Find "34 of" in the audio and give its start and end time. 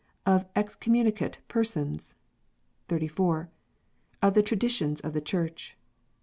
2.87-4.33